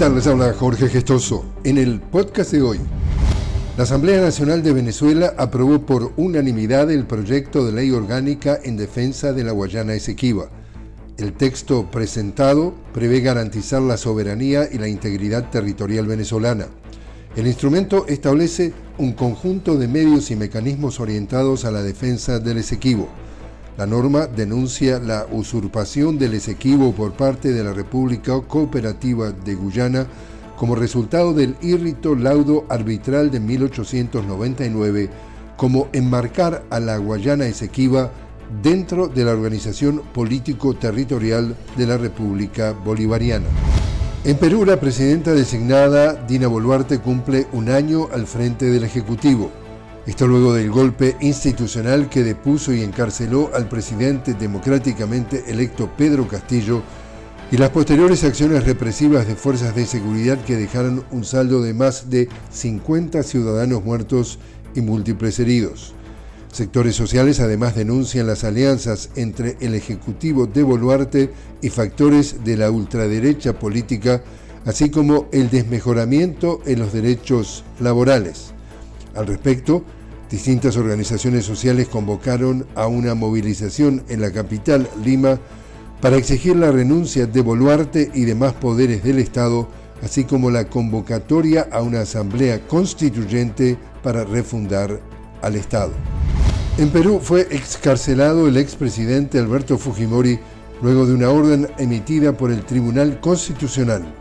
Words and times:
tal? 0.00 0.14
Les 0.14 0.26
habla 0.26 0.54
Jorge 0.54 0.88
Gestoso. 0.88 1.44
En 1.62 1.76
el 1.76 2.00
podcast 2.00 2.52
de 2.52 2.62
hoy, 2.62 2.78
la 3.76 3.82
Asamblea 3.82 4.22
Nacional 4.22 4.62
de 4.62 4.72
Venezuela 4.72 5.34
aprobó 5.36 5.84
por 5.84 6.14
unanimidad 6.16 6.90
el 6.90 7.04
proyecto 7.04 7.66
de 7.66 7.72
ley 7.72 7.90
orgánica 7.90 8.58
en 8.64 8.78
defensa 8.78 9.34
de 9.34 9.44
la 9.44 9.52
Guayana 9.52 9.92
Esequiba. 9.92 10.48
El 11.18 11.34
texto 11.34 11.90
presentado 11.90 12.72
prevé 12.94 13.20
garantizar 13.20 13.82
la 13.82 13.98
soberanía 13.98 14.66
y 14.72 14.78
la 14.78 14.88
integridad 14.88 15.50
territorial 15.50 16.06
venezolana. 16.06 16.68
El 17.36 17.46
instrumento 17.46 18.06
establece 18.08 18.72
un 18.96 19.12
conjunto 19.12 19.76
de 19.76 19.86
medios 19.86 20.30
y 20.30 20.36
mecanismos 20.36 20.98
orientados 20.98 21.66
a 21.66 21.70
la 21.70 21.82
defensa 21.82 22.38
del 22.38 22.56
Esequibo 22.56 23.06
la 23.80 23.86
norma 23.86 24.26
denuncia 24.26 24.98
la 24.98 25.26
usurpación 25.32 26.18
del 26.18 26.34
Esequibo 26.34 26.92
por 26.92 27.14
parte 27.14 27.50
de 27.50 27.64
la 27.64 27.72
República 27.72 28.38
Cooperativa 28.46 29.32
de 29.32 29.54
Guyana 29.54 30.06
como 30.54 30.74
resultado 30.74 31.32
del 31.32 31.56
írrito 31.62 32.14
laudo 32.14 32.66
arbitral 32.68 33.30
de 33.30 33.40
1899 33.40 35.08
como 35.56 35.88
enmarcar 35.94 36.62
a 36.68 36.78
la 36.78 36.98
Guayana 36.98 37.46
Esequiba 37.46 38.10
dentro 38.62 39.08
de 39.08 39.24
la 39.24 39.30
organización 39.30 40.02
político-territorial 40.12 41.56
de 41.78 41.86
la 41.86 41.96
República 41.96 42.72
Bolivariana. 42.72 43.46
En 44.24 44.36
Perú, 44.36 44.66
la 44.66 44.78
presidenta 44.78 45.32
designada 45.32 46.12
Dina 46.26 46.48
Boluarte 46.48 46.98
cumple 46.98 47.46
un 47.54 47.70
año 47.70 48.08
al 48.12 48.26
frente 48.26 48.66
del 48.66 48.84
Ejecutivo. 48.84 49.50
Esto 50.06 50.26
luego 50.26 50.54
del 50.54 50.70
golpe 50.70 51.16
institucional 51.20 52.08
que 52.08 52.24
depuso 52.24 52.72
y 52.72 52.82
encarceló 52.82 53.50
al 53.54 53.68
presidente 53.68 54.32
democráticamente 54.32 55.44
electo 55.48 55.90
Pedro 55.94 56.26
Castillo 56.26 56.82
y 57.52 57.58
las 57.58 57.70
posteriores 57.70 58.24
acciones 58.24 58.64
represivas 58.64 59.26
de 59.26 59.36
fuerzas 59.36 59.74
de 59.74 59.84
seguridad 59.84 60.42
que 60.44 60.56
dejaron 60.56 61.04
un 61.10 61.24
saldo 61.24 61.60
de 61.60 61.74
más 61.74 62.08
de 62.08 62.30
50 62.50 63.22
ciudadanos 63.22 63.84
muertos 63.84 64.38
y 64.74 64.80
múltiples 64.80 65.38
heridos. 65.38 65.94
Sectores 66.50 66.96
sociales 66.96 67.38
además 67.38 67.74
denuncian 67.76 68.26
las 68.26 68.42
alianzas 68.42 69.10
entre 69.16 69.58
el 69.60 69.74
Ejecutivo 69.74 70.46
de 70.46 70.62
Boluarte 70.62 71.30
y 71.60 71.68
factores 71.68 72.42
de 72.42 72.56
la 72.56 72.70
ultraderecha 72.70 73.58
política, 73.58 74.22
así 74.64 74.90
como 74.90 75.28
el 75.30 75.50
desmejoramiento 75.50 76.60
en 76.64 76.78
los 76.78 76.92
derechos 76.92 77.64
laborales. 77.78 78.54
Al 79.14 79.26
respecto, 79.26 79.84
distintas 80.30 80.76
organizaciones 80.76 81.44
sociales 81.44 81.88
convocaron 81.88 82.66
a 82.74 82.86
una 82.86 83.14
movilización 83.14 84.04
en 84.08 84.20
la 84.20 84.32
capital, 84.32 84.88
Lima, 85.04 85.38
para 86.00 86.16
exigir 86.16 86.56
la 86.56 86.70
renuncia 86.70 87.26
de 87.26 87.42
Boluarte 87.42 88.10
y 88.14 88.24
demás 88.24 88.54
poderes 88.54 89.02
del 89.02 89.18
Estado, 89.18 89.68
así 90.02 90.24
como 90.24 90.50
la 90.50 90.66
convocatoria 90.68 91.68
a 91.70 91.82
una 91.82 92.00
asamblea 92.00 92.66
constituyente 92.66 93.76
para 94.02 94.24
refundar 94.24 95.00
al 95.42 95.56
Estado. 95.56 95.92
En 96.78 96.88
Perú 96.90 97.20
fue 97.22 97.42
excarcelado 97.50 98.48
el 98.48 98.56
expresidente 98.56 99.38
Alberto 99.38 99.76
Fujimori 99.76 100.38
luego 100.80 101.04
de 101.04 101.14
una 101.14 101.28
orden 101.28 101.68
emitida 101.78 102.32
por 102.32 102.50
el 102.50 102.62
Tribunal 102.64 103.20
Constitucional. 103.20 104.19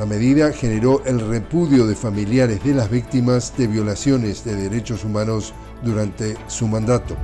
La 0.00 0.06
medida 0.06 0.50
generó 0.50 1.04
el 1.04 1.20
repudio 1.20 1.86
de 1.86 1.94
familiares 1.94 2.64
de 2.64 2.72
las 2.72 2.90
víctimas 2.90 3.54
de 3.58 3.66
violaciones 3.66 4.42
de 4.46 4.56
derechos 4.56 5.04
humanos 5.04 5.52
durante 5.84 6.38
su 6.46 6.66
mandato. 6.66 7.16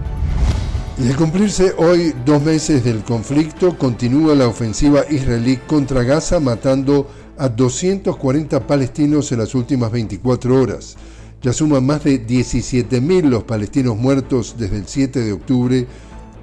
Y 0.99 1.05
de 1.05 1.15
cumplirse 1.15 1.73
hoy 1.79 2.13
dos 2.27 2.43
meses 2.43 2.85
del 2.85 3.03
conflicto, 3.03 3.79
continúa 3.79 4.35
la 4.35 4.47
ofensiva 4.47 5.07
israelí 5.09 5.57
contra 5.67 6.03
Gaza 6.03 6.39
matando 6.39 7.09
a 7.39 7.49
240 7.49 8.67
palestinos 8.67 9.33
en 9.33 9.39
las 9.39 9.55
últimas 9.55 9.91
24 9.91 10.61
horas. 10.61 10.99
Ya 11.41 11.55
suman 11.55 11.87
más 11.87 12.05
de 12.05 12.27
17.000 12.27 13.23
los 13.31 13.45
palestinos 13.45 13.97
muertos 13.97 14.55
desde 14.59 14.77
el 14.77 14.87
7 14.87 15.21
de 15.21 15.33
octubre 15.33 15.87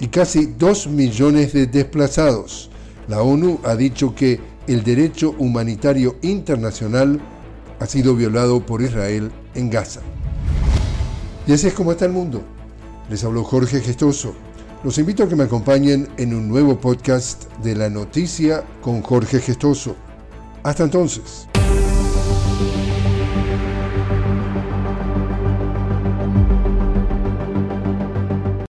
y 0.00 0.08
casi 0.08 0.46
2 0.46 0.88
millones 0.88 1.52
de 1.52 1.68
desplazados. 1.68 2.70
La 3.06 3.22
ONU 3.22 3.60
ha 3.64 3.76
dicho 3.76 4.16
que 4.16 4.40
el 4.66 4.82
derecho 4.82 5.34
humanitario 5.38 6.16
internacional 6.22 7.20
ha 7.80 7.86
sido 7.86 8.14
violado 8.14 8.64
por 8.64 8.82
Israel 8.82 9.30
en 9.54 9.70
Gaza. 9.70 10.00
Y 11.46 11.52
así 11.52 11.66
es 11.66 11.74
como 11.74 11.92
está 11.92 12.06
el 12.06 12.12
mundo. 12.12 12.42
Les 13.10 13.22
habló 13.24 13.44
Jorge 13.44 13.80
Gestoso. 13.80 14.34
Los 14.82 14.98
invito 14.98 15.24
a 15.24 15.28
que 15.28 15.36
me 15.36 15.44
acompañen 15.44 16.08
en 16.16 16.34
un 16.34 16.48
nuevo 16.48 16.78
podcast 16.78 17.44
de 17.62 17.74
la 17.74 17.90
noticia 17.90 18.64
con 18.80 19.02
Jorge 19.02 19.40
Gestoso. 19.40 19.96
Hasta 20.62 20.84
entonces. 20.84 21.46